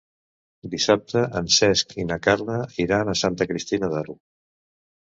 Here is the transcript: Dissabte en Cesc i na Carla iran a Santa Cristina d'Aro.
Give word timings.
Dissabte 0.71 1.21
en 1.41 1.51
Cesc 1.57 1.95
i 1.99 2.07
na 2.09 2.19
Carla 2.29 2.59
iran 2.87 3.13
a 3.15 3.17
Santa 3.25 3.49
Cristina 3.53 3.93
d'Aro. 3.95 4.19